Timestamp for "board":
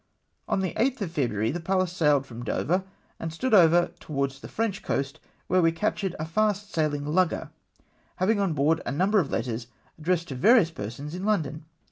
8.53-8.81